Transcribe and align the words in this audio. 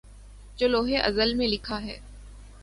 جو 0.59 0.67
لوح 0.67 0.89
ازل 1.03 1.33
میں 1.33 1.47
لکھا 1.47 1.81
ہے 1.83 1.97